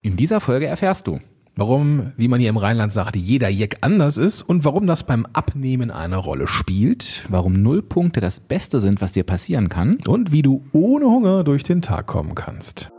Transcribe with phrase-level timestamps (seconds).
[0.00, 1.18] In dieser Folge erfährst du,
[1.56, 5.26] Warum, wie man hier im Rheinland sagt, jeder Jack anders ist und warum das beim
[5.32, 9.98] Abnehmen eine Rolle spielt warum Nullpunkte das Beste sind, was dir passieren kann.
[10.06, 12.92] und wie du ohne Hunger durch den Tag kommen kannst.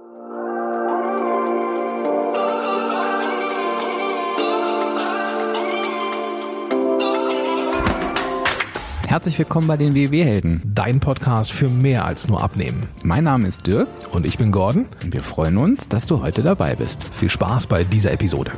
[9.10, 10.62] Herzlich willkommen bei den WW-Helden.
[10.64, 12.88] Dein Podcast für mehr als nur Abnehmen.
[13.02, 14.86] Mein Name ist Dirk Und ich bin Gordon.
[15.04, 17.12] und wir freuen uns, dass du heute dabei bist.
[17.12, 18.52] Viel Spaß bei dieser Episode.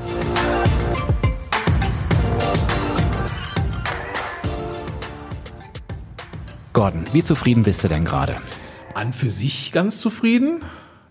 [6.74, 8.36] Gordon, wie zufrieden bist du denn gerade?
[8.94, 10.64] An für sich ganz zufrieden.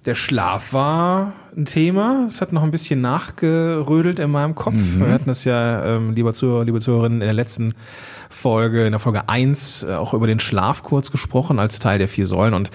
[0.05, 2.25] Der Schlaf war ein Thema.
[2.27, 4.77] Es hat noch ein bisschen nachgerödelt in meinem Kopf.
[4.97, 7.75] Wir hatten das ja, ähm, lieber Zuhörer, liebe Zuhörerinnen, in der letzten
[8.31, 12.09] Folge, in der Folge eins äh, auch über den Schlaf kurz gesprochen als Teil der
[12.09, 12.55] vier Säulen.
[12.55, 12.71] Und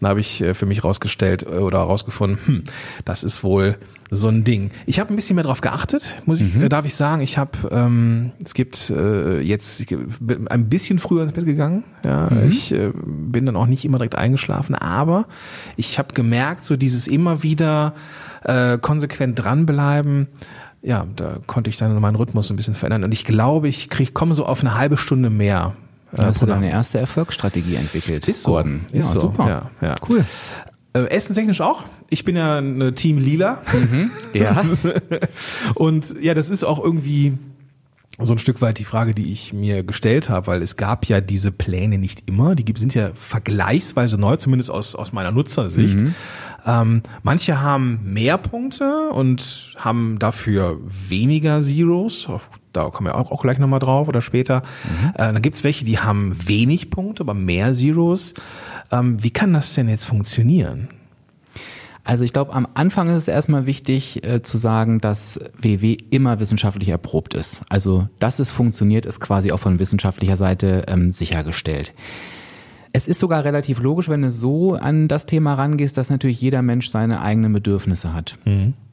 [0.00, 2.64] da habe ich äh, für mich rausgestellt äh, oder herausgefunden, hm,
[3.04, 3.78] das ist wohl
[4.10, 4.70] so ein Ding.
[4.86, 7.20] Ich habe ein bisschen mehr drauf geachtet, muss ich, äh, darf ich sagen.
[7.20, 11.84] Ich habe, ähm, es gibt äh, jetzt ich bin ein bisschen früher ins Bett gegangen.
[12.04, 15.26] Ja, ich äh, bin dann auch nicht immer direkt eingeschlafen, aber
[15.76, 17.94] ich habe gemerkt, so dieses immer wieder
[18.44, 20.28] äh, konsequent dranbleiben.
[20.82, 24.14] Ja, da konnte ich dann meinen Rhythmus ein bisschen verändern und ich glaube, ich krieg
[24.14, 25.74] komme so auf eine halbe Stunde mehr.
[26.16, 28.52] äh, Hast du deine erste Erfolgsstrategie entwickelt, Ist so.
[28.52, 28.86] Gordon?
[28.92, 29.26] Ist ja, so.
[29.28, 29.48] super.
[29.48, 29.94] Ja, ja.
[30.08, 30.24] Cool.
[30.94, 31.82] Äh, essenstechnisch auch.
[32.10, 33.58] Ich bin ja eine Team Lila.
[34.32, 34.52] Ja.
[35.74, 37.34] Und ja, das ist auch irgendwie
[38.20, 41.20] so ein Stück weit die Frage, die ich mir gestellt habe, weil es gab ja
[41.20, 42.56] diese Pläne nicht immer.
[42.56, 46.00] Die sind ja vergleichsweise neu, zumindest aus, aus meiner Nutzersicht.
[46.66, 52.28] Ähm, manche haben mehr Punkte und haben dafür weniger Zeros.
[52.72, 54.62] Da kommen wir auch, auch gleich nochmal drauf oder später.
[55.14, 58.34] Äh, dann gibt's welche, die haben wenig Punkte, aber mehr Zeros.
[58.90, 60.88] Ähm, wie kann das denn jetzt funktionieren?
[62.08, 66.40] Also ich glaube, am Anfang ist es erstmal wichtig äh, zu sagen, dass WW immer
[66.40, 67.62] wissenschaftlich erprobt ist.
[67.68, 71.92] Also dass es funktioniert, ist quasi auch von wissenschaftlicher Seite ähm, sichergestellt.
[72.94, 76.62] Es ist sogar relativ logisch, wenn du so an das Thema rangehst, dass natürlich jeder
[76.62, 78.38] Mensch seine eigenen Bedürfnisse hat.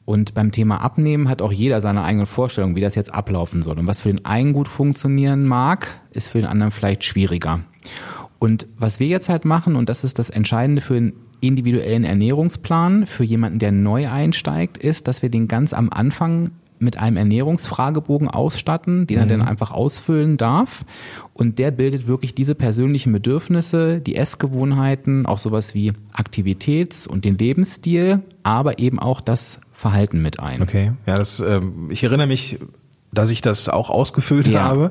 [0.04, 3.78] Und beim Thema Abnehmen hat auch jeder seine eigene Vorstellung, wie das jetzt ablaufen soll.
[3.78, 7.60] Und was für den einen gut funktionieren mag, ist für den anderen vielleicht schwieriger.
[8.38, 13.06] Und was wir jetzt halt machen, und das ist das Entscheidende für einen individuellen Ernährungsplan,
[13.06, 18.28] für jemanden, der neu einsteigt, ist, dass wir den ganz am Anfang mit einem Ernährungsfragebogen
[18.28, 20.84] ausstatten, den er dann einfach ausfüllen darf.
[21.32, 27.38] Und der bildet wirklich diese persönlichen Bedürfnisse, die Essgewohnheiten, auch sowas wie Aktivitäts- und den
[27.38, 30.60] Lebensstil, aber eben auch das Verhalten mit ein.
[30.60, 32.58] Okay, ja, das, ähm, ich erinnere mich,
[33.12, 34.64] dass ich das auch ausgefüllt Ja.
[34.64, 34.90] habe.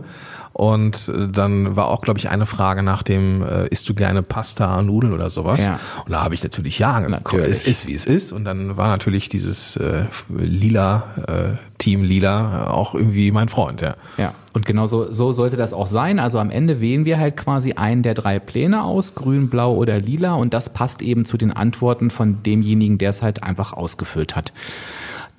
[0.58, 4.24] Und äh, dann war auch, glaube ich, eine Frage nach dem, äh, isst du gerne
[4.24, 5.68] Pasta, Nudeln oder sowas?
[5.68, 5.82] Ja.
[6.06, 7.50] Und da habe ich natürlich ja, Natürlich.
[7.50, 8.32] es ist, wie es ist.
[8.32, 13.82] Und dann war natürlich dieses äh, lila, äh, Team Lila äh, auch irgendwie mein Freund,
[13.82, 13.98] ja.
[14.18, 16.20] Ja, und genau so, so sollte das auch sein.
[16.20, 20.00] Also am Ende wählen wir halt quasi einen der drei Pläne aus, grün, blau oder
[20.00, 24.38] lila, und das passt eben zu den Antworten von demjenigen, der es halt einfach ausgefüllt
[24.38, 24.54] hat.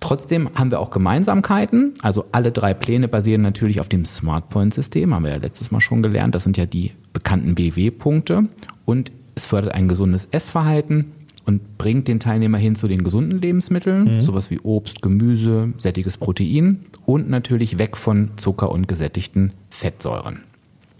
[0.01, 1.95] Trotzdem haben wir auch Gemeinsamkeiten.
[2.03, 5.71] Also alle drei Pläne basieren natürlich auf dem Smart Point System, haben wir ja letztes
[5.71, 6.35] Mal schon gelernt.
[6.35, 8.49] Das sind ja die bekannten BW-Punkte.
[8.85, 11.13] Und es fördert ein gesundes Essverhalten
[11.45, 16.87] und bringt den Teilnehmer hin zu den gesunden Lebensmitteln, sowas wie Obst, Gemüse, sättiges Protein
[17.05, 20.41] und natürlich weg von Zucker und gesättigten Fettsäuren.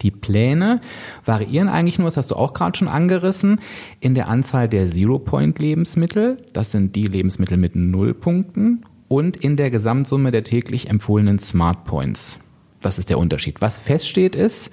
[0.03, 0.81] Die Pläne
[1.25, 3.61] variieren eigentlich nur, das hast du auch gerade schon angerissen,
[4.01, 6.39] in der Anzahl der Zero-Point-Lebensmittel.
[6.53, 8.85] Das sind die Lebensmittel mit null Punkten.
[9.09, 12.41] Und in der Gesamtsumme der täglich empfohlenen Smart Points.
[12.83, 13.61] Das ist der Unterschied.
[13.61, 14.73] Was feststeht ist,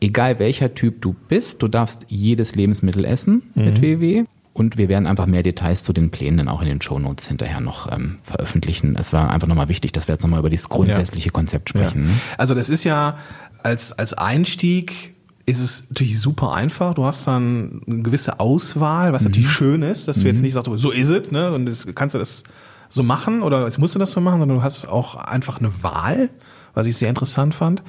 [0.00, 4.24] egal welcher Typ du bist, du darfst jedes Lebensmittel essen mit WW.
[4.54, 7.60] Und wir werden einfach mehr Details zu den Plänen dann auch in den Shownotes hinterher
[7.60, 8.96] noch ähm, veröffentlichen.
[8.98, 12.06] Es war einfach nochmal wichtig, dass wir jetzt nochmal über dieses grundsätzliche Konzept sprechen.
[12.06, 12.12] Ne?
[12.36, 13.16] Also das ist ja
[13.62, 15.14] als, als Einstieg
[15.46, 16.94] ist es natürlich super einfach.
[16.94, 20.70] Du hast dann eine gewisse Auswahl, was natürlich schön ist, dass du jetzt nicht sagst,
[20.76, 21.52] so ist es, ne?
[21.52, 22.44] Und das, kannst du das
[22.88, 25.82] so machen oder jetzt musst du das so machen, sondern du hast auch einfach eine
[25.82, 26.30] Wahl,
[26.74, 27.82] was ich sehr interessant fand.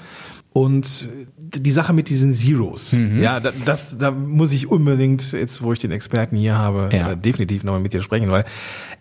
[0.54, 5.74] Und die Sache mit diesen Zeros, ja, da- das, da muss ich unbedingt, jetzt wo
[5.74, 7.12] ich den Experten hier habe, Ja.
[7.12, 8.46] äh, definitiv nochmal mit dir sprechen, weil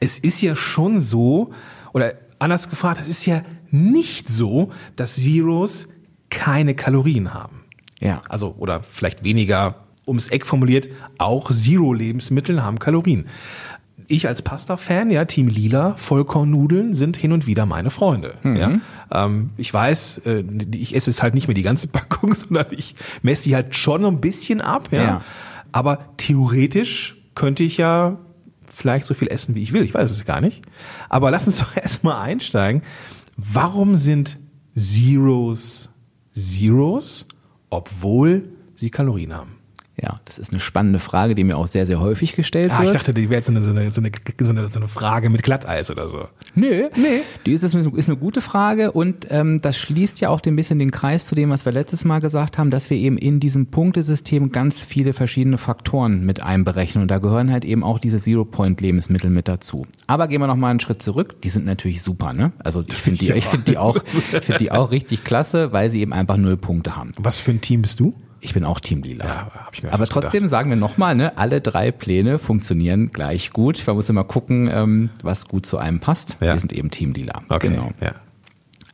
[0.01, 1.51] es ist ja schon so,
[1.93, 5.89] oder anders gefragt, es ist ja nicht so, dass Zeros
[6.31, 7.61] keine Kalorien haben.
[8.01, 8.23] Ja.
[8.29, 9.77] Also, oder vielleicht weniger
[10.07, 10.89] ums Eck formuliert,
[11.19, 13.27] auch Zero-Lebensmittel haben Kalorien.
[14.09, 18.35] Ich als Pasta-Fan, ja, Team Lila, Vollkornnudeln sind hin und wieder meine Freunde.
[18.45, 18.81] Ja.
[19.11, 20.45] Ähm, ich weiß, äh,
[20.75, 24.05] ich esse es halt nicht mehr die ganze Packung, sondern ich messe die halt schon
[24.05, 24.89] ein bisschen ab.
[24.91, 25.03] Ja.
[25.03, 25.23] Ja.
[25.71, 28.19] Aber theoretisch könnte ich ja
[28.71, 29.83] vielleicht so viel essen, wie ich will.
[29.83, 30.63] Ich weiß es gar nicht.
[31.09, 32.83] Aber lass uns doch erstmal einsteigen.
[33.37, 34.39] Warum sind
[34.75, 35.91] Zeros
[36.33, 37.27] Zeros,
[37.71, 39.59] obwohl sie Kalorien haben?
[40.03, 42.89] Ja, das ist eine spannende Frage, die mir auch sehr, sehr häufig gestellt Ah, wird.
[42.89, 45.45] ich dachte, die wäre jetzt so eine, so, eine, so, eine, so, eine, Frage mit
[45.45, 46.27] Glatteis oder so.
[46.57, 47.23] Nö, nee.
[47.47, 50.57] Die ist, ist, eine, ist eine gute Frage und ähm, das schließt ja auch ein
[50.57, 53.39] bisschen den Kreis zu dem, was wir letztes Mal gesagt haben, dass wir eben in
[53.39, 58.19] diesem Punktesystem ganz viele verschiedene Faktoren mit einberechnen und da gehören halt eben auch diese
[58.19, 59.87] Zero-Point-Lebensmittel mit dazu.
[60.09, 61.41] Aber gehen wir noch mal einen Schritt zurück.
[61.43, 62.51] Die sind natürlich super, ne?
[62.59, 64.03] Also ich finde die, ich finde die auch,
[64.33, 67.13] ich finde die auch richtig klasse, weil sie eben einfach null Punkte haben.
[67.19, 68.15] Was für ein Team bist du?
[68.45, 69.25] Ich bin auch Team Lila.
[69.25, 69.51] Ja,
[69.89, 70.51] Aber fast trotzdem gedacht.
[70.51, 73.83] sagen wir nochmal, ne, alle drei Pläne funktionieren gleich gut.
[73.87, 76.37] Man muss immer gucken, ähm, was gut zu einem passt.
[76.41, 76.53] Ja.
[76.53, 77.43] Wir sind eben Team Lila.
[77.49, 77.93] Okay, Genau.
[78.01, 78.13] ja.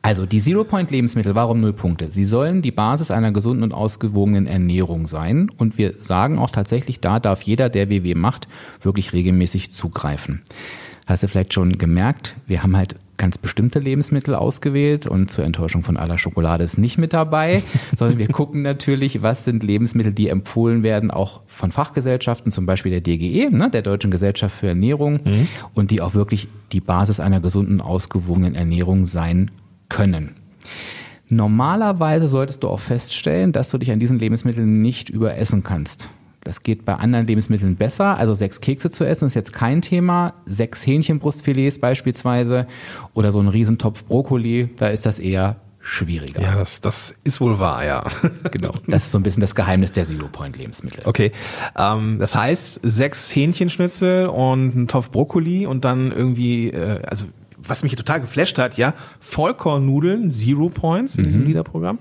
[0.01, 2.09] Also die Zero-Point-Lebensmittel, warum null Punkte?
[2.11, 5.49] Sie sollen die Basis einer gesunden und ausgewogenen Ernährung sein.
[5.57, 8.47] Und wir sagen auch tatsächlich, da darf jeder, der WW macht,
[8.81, 10.41] wirklich regelmäßig zugreifen.
[11.05, 15.83] Hast du vielleicht schon gemerkt, wir haben halt ganz bestimmte Lebensmittel ausgewählt und zur Enttäuschung
[15.83, 17.61] von aller Schokolade ist nicht mit dabei,
[17.95, 22.91] sondern wir gucken natürlich, was sind Lebensmittel, die empfohlen werden, auch von Fachgesellschaften, zum Beispiel
[22.91, 25.19] der DGE, ne, der Deutschen Gesellschaft für Ernährung,
[25.75, 29.51] und die auch wirklich die Basis einer gesunden, ausgewogenen Ernährung sein
[29.89, 30.35] können.
[31.27, 36.09] Normalerweise solltest du auch feststellen, dass du dich an diesen Lebensmitteln nicht überessen kannst.
[36.43, 38.17] Das geht bei anderen Lebensmitteln besser.
[38.17, 40.35] Also sechs Kekse zu essen ist jetzt kein Thema.
[40.45, 42.67] Sechs Hähnchenbrustfilets beispielsweise
[43.13, 46.41] oder so ein Riesentopf Brokkoli, da ist das eher schwieriger.
[46.41, 48.03] Ja, das, das ist wohl wahr, ja.
[48.51, 48.73] Genau.
[48.87, 51.03] Das ist so ein bisschen das Geheimnis der Zero-Point-Lebensmittel.
[51.05, 51.31] Okay,
[51.77, 57.25] ähm, das heißt sechs Hähnchenschnitzel und ein Topf Brokkoli und dann irgendwie, äh, also
[57.57, 61.99] was mich total geflasht hat, ja, Vollkornnudeln, Zero Points in diesem Liederprogramm.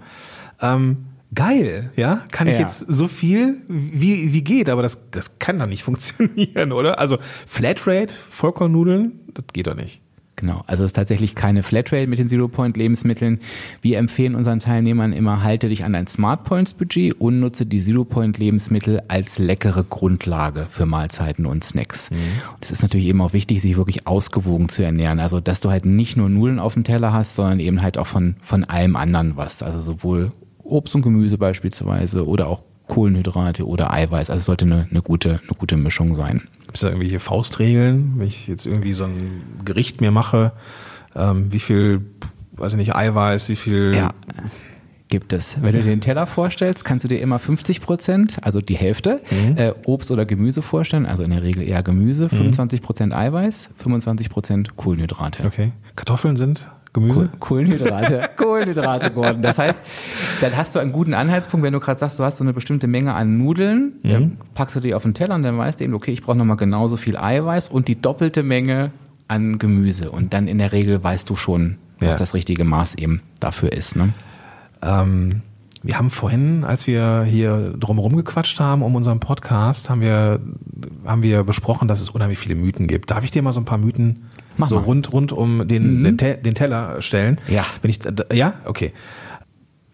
[0.61, 2.61] Ähm, geil, ja, kann ich Ja.
[2.61, 6.99] jetzt so viel wie, wie geht, aber das, das kann doch nicht funktionieren, oder?
[6.99, 10.01] Also Flatrate, Vollkornnudeln, das geht doch nicht.
[10.37, 13.41] Genau, also es ist tatsächlich keine Flatrate mit den Zero-Point-Lebensmitteln.
[13.83, 19.41] Wir empfehlen unseren Teilnehmern immer, halte dich an dein Smart-Points-Budget und nutze die Zero-Point-Lebensmittel als
[19.41, 22.11] leckere Grundlage für Mahlzeiten und Snacks.
[22.11, 22.19] Und
[22.61, 25.19] es ist natürlich eben auch wichtig, sich wirklich ausgewogen zu ernähren.
[25.19, 28.07] Also, dass du halt nicht nur Nudeln auf dem Teller hast, sondern eben halt auch
[28.07, 29.61] von, von allem anderen was.
[29.65, 30.31] Also sowohl
[30.69, 34.31] Obst und Gemüse beispielsweise oder auch Kohlenhydrate oder Eiweiß.
[34.31, 36.43] Also es sollte eine, eine, gute, eine gute Mischung sein.
[36.63, 40.53] Gibt es da irgendwelche Faustregeln, wenn ich jetzt irgendwie so ein Gericht mir mache,
[41.15, 42.07] ähm, wie viel,
[42.53, 44.15] weiß ich nicht, Eiweiß, wie viel Ja,
[45.09, 45.57] gibt es.
[45.61, 49.21] Wenn du dir den Teller vorstellst, kannst du dir immer 50 Prozent, also die Hälfte,
[49.57, 54.31] äh, Obst oder Gemüse vorstellen, also in der Regel eher Gemüse, 25 Prozent Eiweiß, 25
[54.31, 55.45] Prozent Kohlenhydrate.
[55.47, 55.73] Okay.
[55.97, 57.29] Kartoffeln sind Gemüse?
[57.39, 59.43] Kohlenhydrate, Kohlenhydrate, Gordon.
[59.43, 59.85] Das heißt,
[60.41, 62.87] dann hast du einen guten Anhaltspunkt, wenn du gerade sagst, du hast so eine bestimmte
[62.87, 65.95] Menge an Nudeln, dann packst du die auf den Teller und dann weißt du eben,
[65.95, 68.91] okay, ich brauche nochmal genauso viel Eiweiß und die doppelte Menge
[69.29, 70.11] an Gemüse.
[70.11, 72.19] Und dann in der Regel weißt du schon, was Ja.
[72.19, 73.95] das richtige Maß eben dafür ist.
[73.97, 74.15] Ne?
[74.83, 75.43] Ähm,
[75.83, 80.41] wir haben vorhin, als wir hier drumherum gequatscht haben um unseren Podcast, haben wir,
[81.05, 83.11] haben wir besprochen, dass es unheimlich viele Mythen gibt.
[83.11, 84.25] Darf ich dir mal so ein paar Mythen
[84.59, 84.81] Mach so mal.
[84.83, 84.87] Mhm.
[84.87, 87.37] rund, rund um den, den, Te den Teller stellen?
[87.49, 87.65] Ja.
[87.81, 88.01] Wenn ich,
[88.33, 88.55] ja?
[88.65, 88.93] Okay.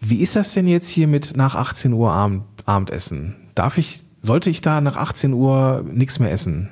[0.01, 3.35] Wie ist das denn jetzt hier mit nach 18 Uhr Abend, Abendessen?
[3.55, 6.69] Darf ich, sollte ich da nach 18 Uhr nichts mehr essen?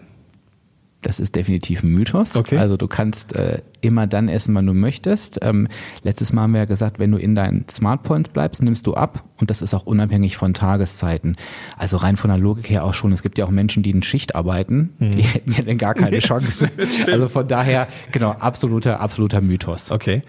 [1.04, 2.36] Das ist definitiv ein Mythos.
[2.36, 2.58] Okay.
[2.58, 5.40] Also du kannst äh, immer dann essen, wann du möchtest.
[5.42, 5.68] Ähm,
[6.02, 9.24] letztes Mal haben wir ja gesagt, wenn du in deinen Smartpoints bleibst, nimmst du ab
[9.40, 11.36] und das ist auch unabhängig von Tageszeiten.
[11.78, 13.12] Also rein von der Logik her auch schon.
[13.12, 16.20] Es gibt ja auch Menschen, die in Schicht arbeiten, die hätten ja dann gar keine
[16.22, 16.70] Chance.
[17.08, 19.92] also von daher, genau, absoluter, absoluter Mythos.
[19.92, 20.22] Okay.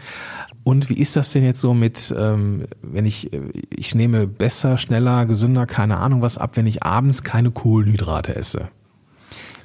[0.64, 3.30] Und wie ist das denn jetzt so mit, ähm, wenn ich,
[3.70, 8.68] ich nehme besser, schneller, gesünder, keine Ahnung was ab, wenn ich abends keine Kohlenhydrate esse?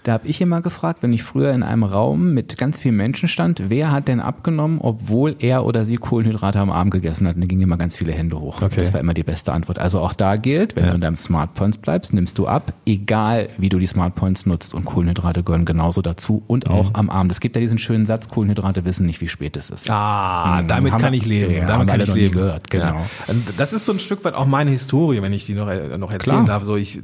[0.03, 3.27] Da habe ich immer gefragt, wenn ich früher in einem Raum mit ganz vielen Menschen
[3.27, 7.35] stand, wer hat denn abgenommen, obwohl er oder sie Kohlenhydrate am Abend gegessen hat?
[7.35, 8.61] Und da gingen immer ganz viele Hände hoch.
[8.61, 8.79] Okay.
[8.79, 9.77] Das war immer die beste Antwort.
[9.77, 10.89] Also auch da gilt, wenn Ja.
[10.91, 14.85] du in deinem Smartpoints bleibst, nimmst du ab, egal wie du die Smartpoints nutzt und
[14.85, 16.73] Kohlenhydrate gehören genauso dazu und Mhm.
[16.75, 17.31] auch am Abend.
[17.33, 19.89] Es gibt ja diesen schönen Satz, Kohlenhydrate wissen nicht, wie spät es ist.
[19.91, 20.67] Ah, Mhm.
[20.67, 21.53] damit Haben kann ich leben.
[21.53, 22.35] Ja, damit kann ich leben.
[22.35, 22.85] gehört, genau.
[23.27, 23.35] Ja.
[23.57, 26.11] Das ist so ein Stück weit auch meine Historie, wenn ich die noch, äh, noch
[26.11, 26.59] erzählen Klar.
[26.59, 26.63] darf.
[26.63, 27.01] So ich,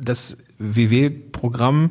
[0.00, 1.90] das WW-Programm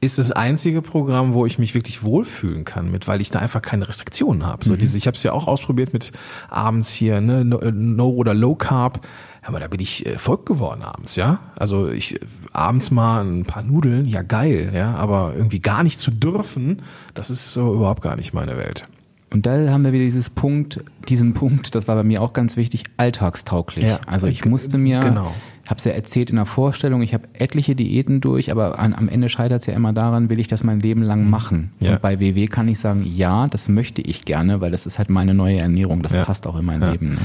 [0.00, 3.62] ist das einzige Programm, wo ich mich wirklich wohlfühlen kann mit, weil ich da einfach
[3.62, 4.58] keine Restriktionen habe.
[4.64, 4.68] Mhm.
[4.68, 6.12] So diese, ich habe es ja auch ausprobiert mit
[6.48, 9.06] abends hier ne, no, no oder Low Carb.
[9.42, 11.38] Aber da bin ich äh, verrückt geworden abends, ja.
[11.56, 12.18] Also ich äh,
[12.52, 14.94] abends mal ein paar Nudeln, ja geil, ja.
[14.96, 16.82] Aber irgendwie gar nicht zu dürfen,
[17.14, 18.84] das ist so überhaupt gar nicht meine Welt.
[19.30, 22.56] Und da haben wir wieder dieses Punkt, diesen Punkt, das war bei mir auch ganz
[22.56, 23.84] wichtig, alltagstauglich.
[23.84, 23.98] Ja.
[24.06, 25.32] Also ich musste mir Genau.
[25.68, 29.08] Habe es ja erzählt in der Vorstellung, ich habe etliche Diäten durch, aber an, am
[29.08, 31.72] Ende scheitert es ja immer daran, will ich das mein Leben lang machen.
[31.80, 31.92] Ja.
[31.94, 35.10] Und bei WW kann ich sagen, ja, das möchte ich gerne, weil das ist halt
[35.10, 36.24] meine neue Ernährung, das Ja.
[36.24, 36.92] passt auch in mein Ja.
[36.92, 37.10] Leben.
[37.14, 37.20] Ne?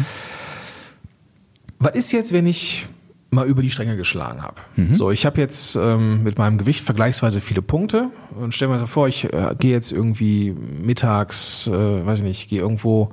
[1.80, 2.88] Was ist jetzt, wenn ich
[3.32, 4.56] mal über die Stränge geschlagen habe?
[4.76, 4.94] Mhm.
[4.94, 8.86] So, ich habe jetzt ähm, mit meinem Gewicht vergleichsweise viele Punkte und stell mir so
[8.86, 13.12] vor, ich äh, gehe jetzt irgendwie mittags, äh, weiß ich nicht, gehe irgendwo,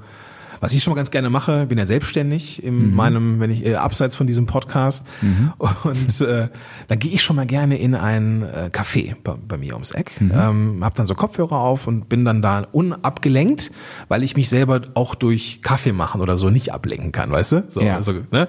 [0.61, 2.69] was ich schon mal ganz gerne mache, bin ja selbstständig Mhm.
[2.69, 5.05] in meinem, wenn ich äh, abseits von diesem Podcast
[5.85, 6.49] und äh,
[6.89, 10.21] dann gehe ich schon mal gerne in ein äh, Café bei, bei mir ums Eck,
[10.21, 10.33] Mhm.
[10.35, 13.71] ähm, habe dann so Kopfhörer auf und bin dann da unabgelenkt,
[14.09, 17.65] weil ich mich selber auch durch Kaffee machen oder so nicht ablenken kann, weißt du?
[17.69, 17.97] So, Ja.
[17.97, 18.49] also, ne?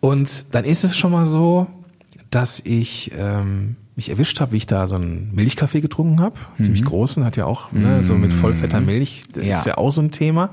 [0.00, 1.66] Und dann ist es schon mal so,
[2.30, 6.84] dass ich ähm, mich erwischt habe, wie ich da so einen Milchkaffee getrunken habe, ziemlich
[6.84, 9.58] großen, hat ja auch ne, so mit vollfetter Milch, das Ja.
[9.58, 10.50] ist ja auch so ein Thema.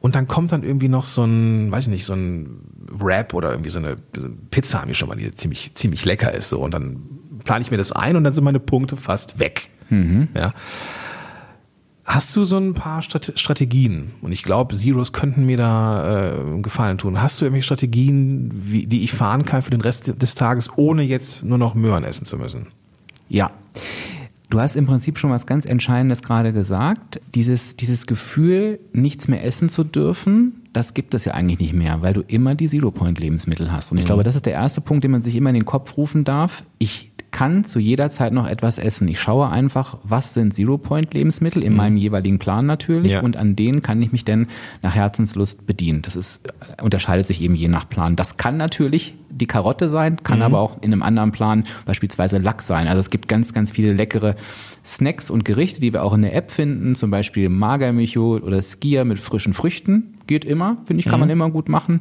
[0.00, 2.60] Und dann kommt dann irgendwie noch so ein, weiß ich nicht, so ein
[2.90, 6.04] Wrap oder irgendwie so eine, so eine Pizza haben wir schon mal, die ziemlich ziemlich
[6.04, 6.60] lecker ist so.
[6.60, 7.02] Und dann
[7.44, 9.70] plane ich mir das ein und dann sind meine Punkte fast weg.
[10.34, 10.52] Ja.
[12.04, 14.12] Hast du so ein paar Strate- Strategien?
[14.22, 17.20] Und ich glaube, Zeros könnten mir da äh, Gefallen tun.
[17.20, 21.02] Hast du irgendwelche Strategien, wie, die ich fahren kann für den Rest des Tages, ohne
[21.02, 22.68] jetzt nur noch Möhren essen zu müssen?
[23.28, 23.50] Ja.
[24.48, 27.20] Du hast im Prinzip schon was ganz Entscheidendes gerade gesagt.
[27.34, 32.02] Dieses, dieses Gefühl, nichts mehr essen zu dürfen, das gibt es ja eigentlich nicht mehr,
[32.02, 33.90] weil du immer die Zero-Point-Lebensmittel hast.
[33.90, 35.96] Und ich glaube, das ist der erste Punkt, den man sich immer in den Kopf
[35.96, 36.62] rufen darf.
[36.78, 39.06] Ich kann zu jeder Zeit noch etwas essen.
[39.08, 43.20] Ich schaue einfach, was sind Zero-Point-Lebensmittel in meinem jeweiligen Plan natürlich Ja.
[43.20, 44.46] und an denen kann ich mich dann
[44.80, 46.00] nach Herzenslust bedienen.
[46.00, 48.16] Das ist, äh, unterscheidet sich eben je nach Plan.
[48.16, 52.66] Das kann natürlich die Karotte sein, kann aber auch in einem anderen Plan beispielsweise Lachs
[52.66, 52.88] sein.
[52.88, 54.34] Also es gibt ganz, ganz viele leckere
[54.82, 59.04] Snacks und Gerichte, die wir auch in der App finden, zum Beispiel Magermicho oder Skier
[59.04, 60.15] mit frischen Früchten.
[60.26, 62.00] Geht immer, finde ich, kann man immer gut machen.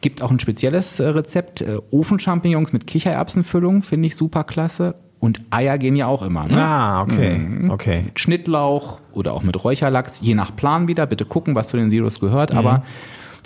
[0.00, 4.94] Gibt auch ein spezielles äh, Rezept, äh, Ofenchampignons mit Kichererbsenfüllung, finde ich super klasse.
[5.18, 6.46] Und Eier gehen ja auch immer.
[6.46, 6.62] Ne?
[6.62, 8.02] Ah, okay, okay.
[8.04, 11.06] mit Schnittlauch oder auch mit Räucherlachs, je nach Plan wieder.
[11.06, 12.52] Bitte gucken, was zu den Zeros gehört.
[12.52, 12.58] Mhm.
[12.58, 12.82] Aber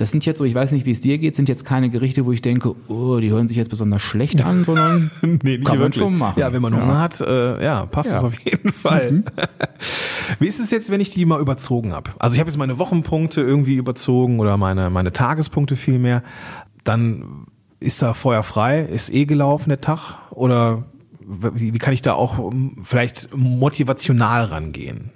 [0.00, 2.24] das sind jetzt so, ich weiß nicht, wie es dir geht, sind jetzt keine Gerichte,
[2.24, 5.10] wo ich denke, oh, die hören sich jetzt besonders schlecht an, sondern
[5.42, 6.40] Nee, kann man schon machen.
[6.40, 8.16] Ja, wenn man Hunger hat, äh, ja, passt Ja.
[8.16, 9.22] das auf jeden Fall.
[10.38, 12.10] Wie ist es jetzt, wenn ich die mal überzogen habe?
[12.18, 16.22] Also ich habe jetzt meine Wochenpunkte irgendwie überzogen oder meine, meine Tagespunkte vielmehr.
[16.84, 17.46] Dann
[17.78, 20.84] ist da Feuer frei, ist eh gelaufen der Tag oder
[21.20, 25.10] wie, wie kann ich da auch um, vielleicht motivational rangehen?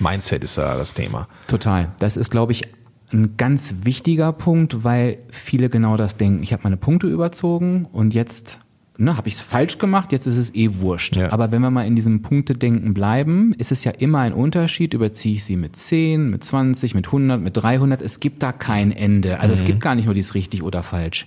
[0.00, 1.26] Mindset ist da das Thema.
[1.48, 1.90] Total.
[1.98, 2.62] Das ist, glaube ich,
[3.12, 6.42] ein ganz wichtiger Punkt, weil viele genau das denken.
[6.42, 8.60] Ich habe meine Punkte überzogen und jetzt
[8.98, 11.16] ne, habe ich es falsch gemacht, jetzt ist es eh wurscht.
[11.16, 11.32] Ja.
[11.32, 15.36] Aber wenn wir mal in diesem Punktedenken bleiben, ist es ja immer ein Unterschied, überziehe
[15.36, 18.02] ich sie mit 10, mit 20, mit 100, mit 300.
[18.02, 19.40] Es gibt da kein Ende.
[19.40, 21.26] Also es gibt gar nicht nur dies richtig oder falsch.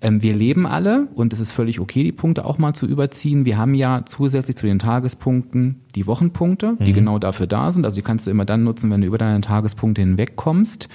[0.00, 3.44] Ähm, wir leben alle und es ist völlig okay, die Punkte auch mal zu überziehen.
[3.44, 7.84] Wir haben ja zusätzlich zu den Tagespunkten die Wochenpunkte, die genau dafür da sind.
[7.84, 10.88] Also die kannst du immer dann nutzen, wenn du über deine Tagespunkte hinwegkommst.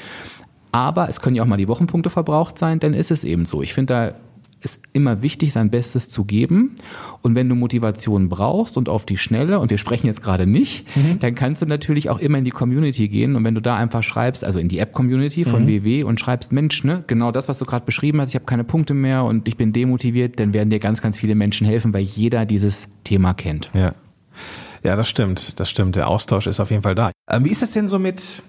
[0.71, 3.61] Aber es können ja auch mal die Wochenpunkte verbraucht sein, dann ist es eben so.
[3.61, 4.13] Ich finde, da
[4.61, 6.75] ist immer wichtig, sein Bestes zu geben.
[7.21, 10.85] Und wenn du Motivation brauchst und auf die Schnelle, und wir sprechen jetzt gerade nicht,
[11.19, 13.35] dann kannst du natürlich auch immer in die Community gehen.
[13.35, 16.83] Und wenn du da einfach schreibst, also in die App-Community von WW und schreibst, Mensch,
[16.83, 19.57] ne, genau das, was du gerade beschrieben hast, ich habe keine Punkte mehr und ich
[19.57, 23.69] bin demotiviert, dann werden dir ganz, ganz viele Menschen helfen, weil jeder dieses Thema kennt.
[23.73, 23.93] Ja.
[24.83, 25.95] Ja, das stimmt, das stimmt.
[25.95, 27.11] Der Austausch ist auf jeden Fall da.
[27.29, 28.41] Ähm, wie ist das denn so mit,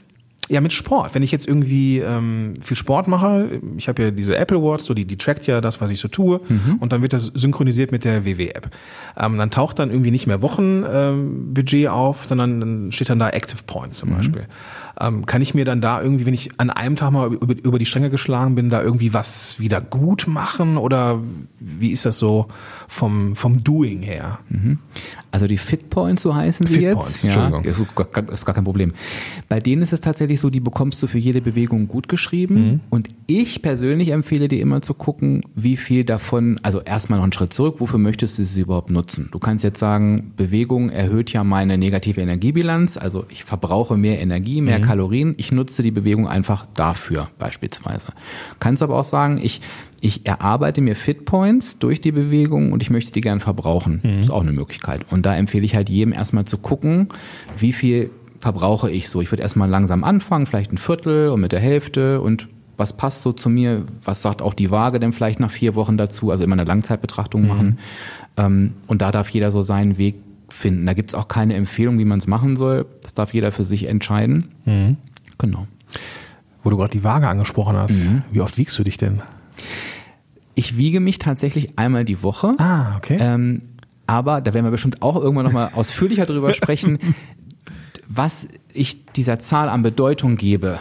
[0.49, 1.15] ja, mit Sport?
[1.15, 4.93] Wenn ich jetzt irgendwie ähm, viel Sport mache, ich habe ja diese Apple Watch, so
[4.93, 6.41] die, die trackt ja das, was ich so tue,
[6.81, 8.69] und dann wird das synchronisiert mit der WW-App.
[9.17, 13.19] Ähm, dann taucht dann irgendwie nicht mehr Wochenbudget ähm, Budget auf, sondern dann steht dann
[13.19, 14.47] da Active Points zum Beispiel.
[15.01, 17.79] Ähm, kann ich mir dann da irgendwie, wenn ich an einem Tag mal über, über
[17.79, 20.77] die Stränge geschlagen bin, da irgendwie was wieder gut machen?
[20.77, 21.21] Oder
[21.61, 22.47] wie ist das so
[22.89, 24.39] vom, vom Doing her?
[25.31, 27.35] Also die Fitpoints, so heißen sie Fitpoints, jetzt.
[27.37, 27.87] Ja, Entschuldigung.
[27.87, 28.93] ist gar- ist gar kein Problem.
[29.49, 32.81] Bei denen ist es tatsächlich so, die bekommst du für jede Bewegung gut geschrieben.
[32.91, 37.33] Und ich persönlich empfehle dir immer zu gucken, wie viel davon, also erstmal noch einen
[37.33, 39.29] Schritt zurück, wofür möchtest du sie überhaupt nutzen?
[39.33, 44.61] Du kannst jetzt sagen, Bewegung erhöht ja meine negative Energiebilanz, also ich verbrauche mehr Energie,
[44.61, 45.35] mehr Kalorien.
[45.39, 48.09] Ich nutze die Bewegung einfach dafür beispielsweise.
[48.59, 49.61] Kannst aber auch sagen, ich
[50.05, 54.01] ich erarbeite mir Fitpoints durch die Bewegung und ich möchte die gern verbrauchen.
[54.19, 55.07] Ist auch eine Möglichkeit.
[55.11, 57.07] Und da empfehle ich halt jedem erstmal zu gucken,
[57.57, 58.11] wie viel
[58.41, 59.21] verbrauche ich so.
[59.21, 63.23] Ich würde erstmal langsam anfangen, vielleicht ein Viertel und mit der Hälfte und was passt
[63.23, 66.43] so zu mir, was sagt auch die Waage denn vielleicht nach vier Wochen dazu, also
[66.43, 67.79] immer eine Langzeitbetrachtung machen.
[68.37, 70.17] Ähm, und da darf jeder so seinen Weg
[70.53, 70.87] finden.
[70.87, 72.87] Da gibt's auch keine Empfehlung, wie man es machen soll.
[73.03, 74.97] Das darf jeder für sich entscheiden.
[75.39, 75.67] Genau.
[76.63, 78.09] Wo du gerade die Waage angesprochen hast.
[78.31, 79.21] Wie oft wiegst du dich denn?
[80.55, 82.53] Ich wiege mich tatsächlich einmal die Woche.
[82.59, 83.17] Ah, okay.
[83.21, 83.63] Ähm,
[84.07, 86.99] aber da werden wir bestimmt auch irgendwann nochmal ausführlicher drüber sprechen,
[88.07, 90.79] was ich dieser Zahl an Bedeutung gebe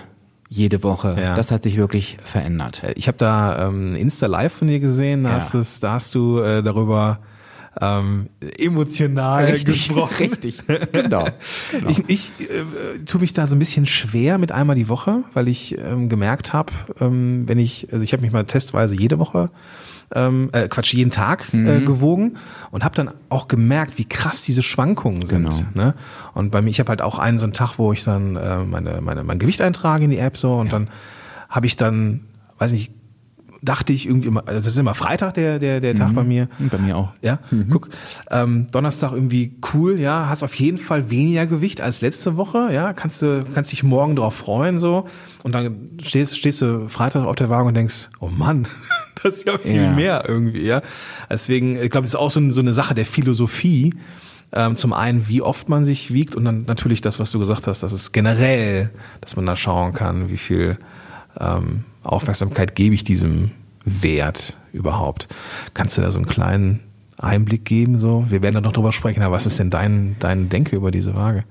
[0.50, 1.16] jede Woche.
[1.18, 1.34] Ja.
[1.36, 2.84] Das hat sich wirklich verändert.
[2.96, 5.36] Ich habe da ähm, Insta Live von dir gesehen, da, Ja.
[5.38, 7.20] hast, es, da hast du äh, darüber
[7.80, 10.16] ähm, emotional gesprochen.
[10.20, 10.58] richtig,
[10.92, 11.26] genau.
[11.72, 11.90] genau.
[11.90, 15.48] Ich, ich äh, tue mich da so ein bisschen schwer mit einmal die Woche, weil
[15.48, 19.50] ich ähm, gemerkt habe, ähm, wenn ich, also ich habe mich mal testweise jede Woche,
[20.14, 21.68] ähm, äh, Quatsch, jeden Tag Mhm.
[21.70, 22.38] äh, gewogen
[22.72, 25.50] und habe dann auch gemerkt, wie krass diese Schwankungen sind.
[25.50, 25.64] Genau.
[25.74, 25.94] Ne?
[26.34, 28.58] Und bei mir, ich habe halt auch einen so einen Tag, wo ich dann äh,
[28.66, 30.90] meine, meine, mein Gewicht eintrage in die App so und dann
[31.48, 32.26] habe ich dann,
[32.58, 32.92] weiß nicht,
[33.64, 36.48] dachte ich irgendwie immer, also das ist immer Freitag der, der, der Tag bei mir.
[36.72, 37.14] Bei mir auch.
[37.22, 37.40] Ja,
[37.70, 37.90] guck.
[38.30, 42.94] Ähm, Donnerstag irgendwie cool, ja, hast auf jeden Fall weniger Gewicht als letzte Woche, ja,
[42.94, 45.06] kannst du kannst dich morgen drauf freuen so
[45.44, 48.68] und dann stehst stehst du Freitag auf der Waage und denkst, oh Mann,
[49.24, 49.92] das ist ja viel Ja.
[49.92, 50.82] mehr irgendwie, ja.
[51.30, 53.94] Deswegen, ich glaube, das ist auch so, so eine Sache der Philosophie.
[54.54, 57.68] Ähm, zum einen, wie oft man sich wiegt und dann natürlich das, was du gesagt
[57.68, 58.90] hast, dass es generell,
[59.22, 60.78] dass man da schauen kann, wie viel
[61.40, 63.52] ähm, Aufmerksamkeit gebe ich diesem
[63.86, 65.28] Wert überhaupt.
[65.74, 66.80] Kannst du da so einen kleinen
[67.18, 67.98] Einblick geben?
[67.98, 69.22] So, wir werden da noch drüber sprechen.
[69.22, 71.44] Aber was ist denn dein dein Denke über diese Waage?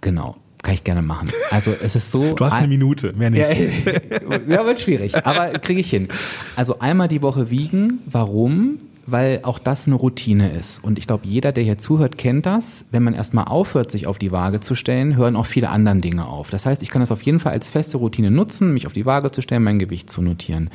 [0.00, 0.36] Genau.
[0.62, 1.30] Kann ich gerne machen.
[1.50, 2.34] Also es ist so.
[2.36, 3.48] Du hast eine Minute, mehr nicht.
[3.48, 6.08] Ja, ja, wird schwierig, aber kriege ich hin.
[6.56, 8.00] Also einmal die Woche wiegen.
[8.06, 8.80] Warum?
[9.10, 10.84] Weil auch das eine Routine ist.
[10.84, 12.84] Und ich glaube, jeder, der hier zuhört, kennt das.
[12.90, 16.26] Wenn man erstmal aufhört, sich auf die Waage zu stellen, hören auch viele andere Dinge
[16.26, 16.50] auf.
[16.50, 19.06] Das heißt, ich kann das auf jeden Fall als feste Routine nutzen, mich auf die
[19.06, 20.68] Waage zu stellen, mein Gewicht zu notieren.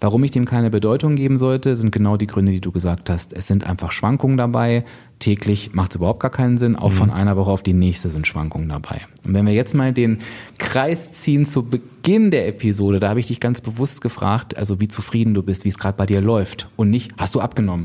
[0.00, 3.32] Warum ich dem keine Bedeutung geben sollte, sind genau die Gründe, die du gesagt hast.
[3.32, 4.84] Es sind einfach Schwankungen dabei.
[5.18, 6.76] Täglich macht es überhaupt gar keinen Sinn.
[6.76, 9.00] Auch von einer Woche auf die nächste sind Schwankungen dabei.
[9.26, 10.18] Und wenn wir jetzt mal den
[10.58, 14.86] Kreis ziehen zu Beginn der Episode, da habe ich dich ganz bewusst gefragt, also wie
[14.86, 16.68] zufrieden du bist, wie es gerade bei dir läuft.
[16.76, 17.84] Und nicht, hast du abgenommen?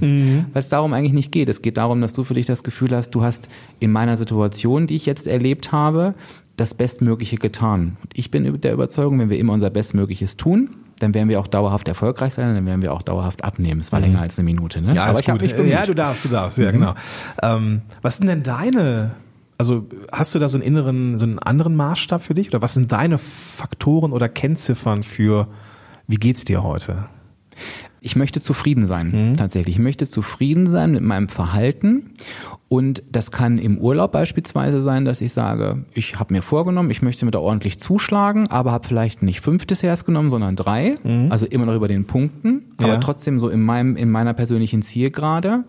[0.54, 1.50] Weil es darum eigentlich nicht geht.
[1.50, 4.86] Es geht darum, dass du für dich das Gefühl hast, du hast in meiner Situation,
[4.86, 6.14] die ich jetzt erlebt habe,
[6.58, 7.98] das Bestmögliche getan.
[8.04, 10.70] Und ich bin der Überzeugung, wenn wir immer unser Bestmögliches tun,
[11.00, 13.80] dann werden wir auch dauerhaft erfolgreich sein, dann werden wir auch dauerhaft abnehmen.
[13.80, 14.94] Es war länger als eine Minute, ne?
[14.96, 15.48] Ja, Aber ich habe gut.
[15.48, 15.72] mich bemüht.
[15.72, 16.58] Ja, du darfst, du darfst.
[16.58, 16.96] Ja, genau.
[17.42, 19.12] Ähm, was sind denn deine,
[19.58, 22.50] also hast du da so einen inneren, so einen anderen Maßstab für dich?
[22.50, 25.48] Oder was sind deine Faktoren oder Kennziffern für,
[26.08, 27.06] wie geht's dir heute?
[28.06, 29.76] Ich möchte zufrieden sein, tatsächlich.
[29.78, 32.12] Ich möchte zufrieden sein mit meinem Verhalten.
[32.68, 37.02] Und das kann im Urlaub beispielsweise sein, dass ich sage, ich habe mir vorgenommen, ich
[37.02, 40.98] möchte mir da ordentlich zuschlagen, aber habe vielleicht nicht fünf Desserts genommen, sondern drei.
[41.30, 42.88] Also immer noch über den Punkten, Ja.
[42.88, 45.64] aber trotzdem so in, meinem, in meiner persönlichen Zielgerade.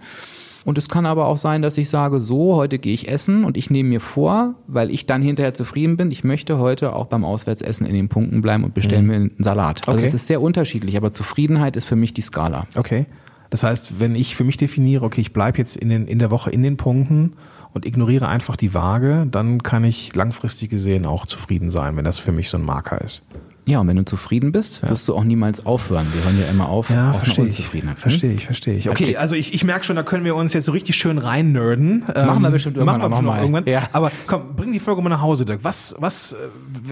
[0.64, 3.56] Und es kann aber auch sein, dass ich sage, so, heute gehe ich essen und
[3.56, 7.24] ich nehme mir vor, weil ich dann hinterher zufrieden bin, ich möchte heute auch beim
[7.24, 9.86] Auswärtsessen in den Punkten bleiben und bestelle mir einen Salat.
[9.86, 10.06] Also Okay.
[10.06, 12.66] es ist sehr unterschiedlich, aber Zufriedenheit ist für mich die Skala.
[12.76, 13.06] Okay.
[13.50, 16.30] Das heißt, wenn ich für mich definiere, okay, ich bleibe jetzt in, den, in der
[16.30, 17.34] Woche in den Punkten
[17.72, 22.18] und ignoriere einfach die Waage, dann kann ich langfristig gesehen auch zufrieden sein, wenn das
[22.18, 23.26] für mich so ein Marker ist.
[23.66, 26.06] Ja, und wenn du zufrieden bist, wirst du auch niemals aufhören.
[26.12, 27.50] Wir hören ja immer auf aus einer verstehe ich.
[27.50, 27.98] Unzufriedenheit.
[27.98, 28.90] Verstehe ich, verstehe ich.
[28.90, 29.16] Okay, Okay.
[29.16, 32.04] also ich, ich merke schon, da können wir uns jetzt so richtig schön rein nerden.
[32.06, 33.40] Machen wir bestimmt irgendwann machen wir noch mal.
[33.40, 33.64] irgendwann.
[33.66, 33.88] Ja.
[33.92, 35.60] Aber komm, bring die Folge mal nach Hause, Dirk.
[35.62, 36.36] Was, was, äh,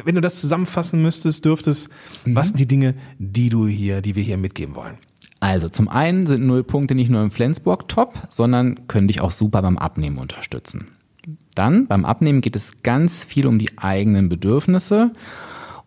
[0.04, 1.90] wenn du das zusammenfassen müsstest, dürftest,
[2.24, 2.37] Mhm.
[2.37, 4.94] was sind die Dinge, die du hier, die wir hier mitgeben wollen?
[5.40, 9.32] Also zum einen sind null Punkte nicht nur im Flensburg top, sondern können dich auch
[9.32, 10.87] super beim Abnehmen unterstützen.
[11.54, 15.11] Dann beim Abnehmen geht es ganz viel um die eigenen Bedürfnisse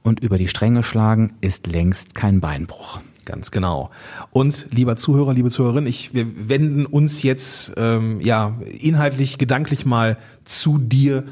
[0.06, 3.00] und über die Stränge schlagen ist längst kein Beinbruch.
[3.26, 3.89] Ganz genau.
[4.30, 10.18] Und lieber Zuhörer, liebe Zuhörerin, ich, wir wenden uns jetzt ähm, ja inhaltlich, gedanklich mal
[10.44, 11.24] zu dir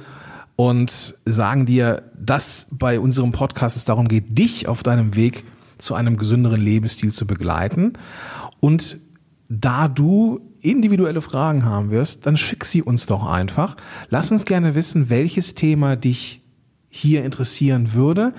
[0.56, 5.44] und sagen dir, dass bei unserem Podcast es darum geht, dich auf deinem Weg
[5.78, 7.94] zu einem gesünderen Lebensstil zu begleiten.
[8.60, 8.98] Und
[9.50, 13.76] da du individuelle Fragen haben wirst, dann schick sie uns doch einfach.
[14.10, 16.43] Lass uns gerne wissen, welches Thema dich
[16.96, 18.34] hier interessieren würde,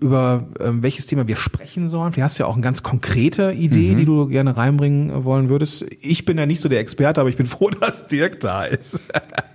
[0.00, 2.12] über ähm, welches Thema wir sprechen sollen.
[2.12, 5.48] Vielleicht hast du ja auch eine ganz konkrete Idee, die du gerne reinbringen äh, wollen
[5.48, 5.84] würdest.
[6.00, 9.02] Ich bin ja nicht so der Experte, aber ich bin froh, dass Dirk da ist.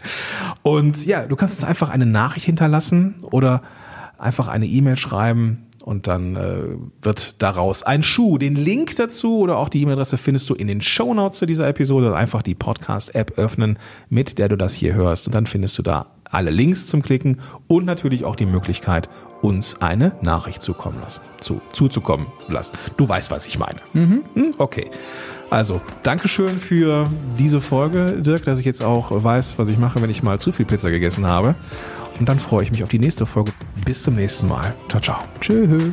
[0.63, 3.61] Und ja, du kannst uns einfach eine Nachricht hinterlassen oder
[4.17, 8.37] einfach eine E-Mail schreiben und dann äh, wird daraus ein Schuh.
[8.37, 12.15] Den Link dazu oder auch die E-Mail-Adresse findest du in den Shownotes zu dieser Episode.
[12.15, 15.25] Einfach die Podcast-App öffnen, mit der du das hier hörst.
[15.25, 19.09] Und dann findest du da alle Links zum Klicken und natürlich auch die Möglichkeit,
[19.41, 22.73] uns eine Nachricht zukommen lassen, zu, zuzukommen lassen.
[22.97, 23.79] Du weißt, was ich meine.
[23.93, 24.23] Hm,
[24.57, 24.89] Okay.
[25.49, 30.09] Also, Dankeschön für diese Folge, Dirk, dass ich jetzt auch weiß, was ich mache, wenn
[30.09, 31.55] ich mal zu viel Pizza gegessen habe.
[32.19, 33.51] Und dann freue ich mich auf die nächste Folge.
[33.83, 34.73] Bis zum nächsten Mal.
[34.87, 35.17] Ciao, ciao.
[35.41, 35.91] Tschüss.